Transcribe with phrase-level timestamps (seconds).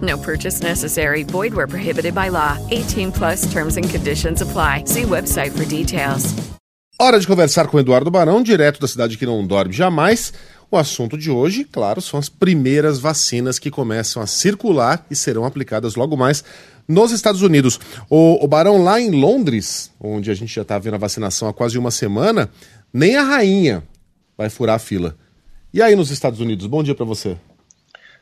[0.00, 1.24] No purchase necessary.
[1.24, 2.58] Void where prohibited by law.
[2.70, 4.84] 18 plus terms and conditions apply.
[4.86, 6.34] See website for details.
[7.00, 10.32] Hora de conversar com Eduardo Barão, direto da cidade que não dorme jamais.
[10.70, 15.44] O assunto de hoje, claro, são as primeiras vacinas que começam a circular e serão
[15.44, 16.44] aplicadas logo mais
[16.86, 17.80] nos Estados Unidos.
[18.08, 21.52] O, o Barão, lá em Londres, onde a gente já está vendo a vacinação há
[21.52, 22.48] quase uma semana,
[22.92, 23.82] nem a rainha
[24.38, 25.16] vai furar a fila.
[25.72, 26.66] E aí nos Estados Unidos?
[26.66, 27.36] Bom dia para você.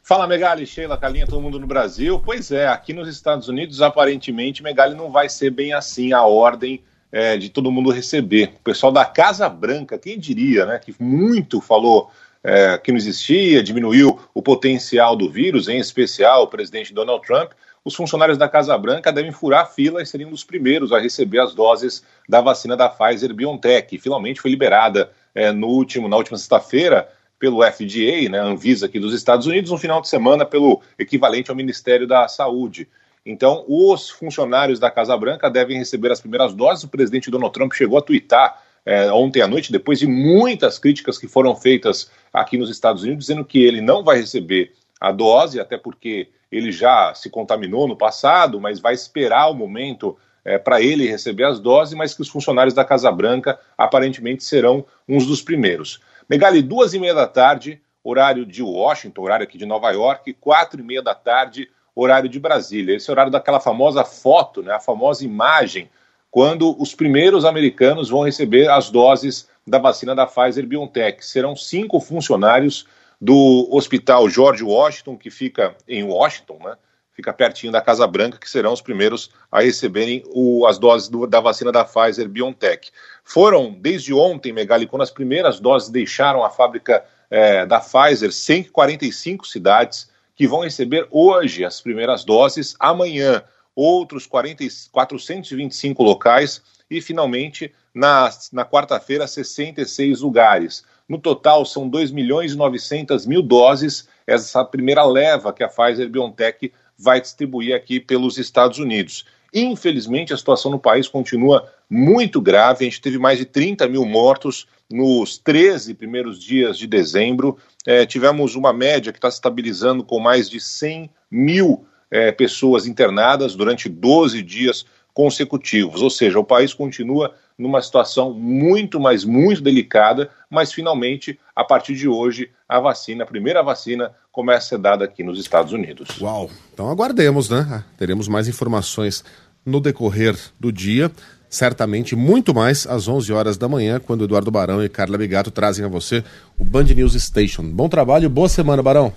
[0.04, 2.18] Fala, Megali, Sheila, Calinha, todo mundo no Brasil.
[2.18, 6.82] Pois é, aqui nos Estados Unidos, aparentemente, Megali não vai ser bem assim a ordem
[7.12, 8.52] é, de todo mundo receber.
[8.56, 12.10] O pessoal da Casa Branca, quem diria, né, que muito falou
[12.42, 17.52] é, que não existia, diminuiu o potencial do vírus, em especial o presidente Donald Trump,
[17.84, 21.38] os funcionários da Casa Branca devem furar a fila e seriam os primeiros a receber
[21.38, 26.16] as doses da vacina da Pfizer BioNTech, que finalmente foi liberada é, no último, na
[26.16, 27.08] última sexta-feira
[27.42, 31.56] pelo FDA, né, Anvisa aqui dos Estados Unidos, no final de semana pelo equivalente ao
[31.56, 32.86] Ministério da Saúde.
[33.26, 36.84] Então, os funcionários da Casa Branca devem receber as primeiras doses.
[36.84, 41.18] O presidente Donald Trump chegou a twittar é, ontem à noite, depois de muitas críticas
[41.18, 45.58] que foram feitas aqui nos Estados Unidos, dizendo que ele não vai receber a dose,
[45.58, 50.80] até porque ele já se contaminou no passado, mas vai esperar o momento é, para
[50.80, 55.42] ele receber as doses, mas que os funcionários da Casa Branca aparentemente serão uns dos
[55.42, 56.00] primeiros.
[56.32, 60.80] Megali, duas e meia da tarde, horário de Washington, horário aqui de Nova York, quatro
[60.80, 62.96] e meia da tarde, horário de Brasília.
[62.96, 65.90] Esse é horário daquela famosa foto, né, a famosa imagem
[66.30, 71.22] quando os primeiros americanos vão receber as doses da vacina da Pfizer BioNTech.
[71.22, 72.86] Serão cinco funcionários
[73.20, 76.76] do Hospital George Washington, que fica em Washington, né?
[77.14, 81.26] Fica pertinho da Casa Branca, que serão os primeiros a receberem o, as doses do,
[81.26, 82.90] da vacina da Pfizer BioNTech.
[83.22, 89.46] Foram, desde ontem, Megali, quando as primeiras doses deixaram a fábrica é, da Pfizer, 145
[89.46, 92.74] cidades que vão receber hoje as primeiras doses.
[92.78, 93.42] Amanhã,
[93.74, 100.84] outros 40, 425 locais e, finalmente, na, na quarta-feira, 66 lugares.
[101.08, 106.08] No total, são 2 milhões e 900 mil doses, essa primeira leva que a Pfizer
[106.08, 109.24] BioNTech vai distribuir aqui pelos Estados Unidos.
[109.52, 112.84] Infelizmente, a situação no país continua muito grave.
[112.84, 117.58] A gente teve mais de 30 mil mortos nos 13 primeiros dias de dezembro.
[117.86, 122.86] É, tivemos uma média que está se estabilizando com mais de 100 mil é, pessoas
[122.86, 126.02] internadas durante 12 dias consecutivos.
[126.02, 131.94] Ou seja, o país continua numa situação muito, mas muito delicada, mas finalmente, a partir
[131.94, 136.20] de hoje, a vacina, a primeira vacina, começa a ser dada aqui nos Estados Unidos.
[136.20, 136.50] Uau!
[136.72, 137.84] Então aguardemos, né?
[137.96, 139.24] Teremos mais informações
[139.64, 141.10] no decorrer do dia.
[141.48, 145.84] Certamente muito mais às 11 horas da manhã, quando Eduardo Barão e Carla Bigato trazem
[145.84, 146.24] a você
[146.58, 147.62] o Band News Station.
[147.64, 149.12] Bom trabalho, boa semana, Barão.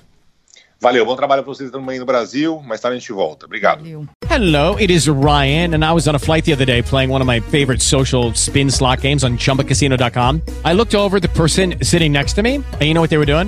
[0.86, 2.62] Valeu, bom trabalho para vocês também no Brasil.
[2.64, 3.48] Mais tarde a gente volta.
[3.48, 3.82] Obrigado.
[3.82, 4.08] Valeu.
[4.30, 7.24] Hello, it is Ryan, and I was on a flight the other day playing one
[7.24, 10.44] of my favorite social spin slot games on chumbacasino.com.
[10.64, 13.26] I looked over the person sitting next to me, and you know what they were
[13.26, 13.48] doing?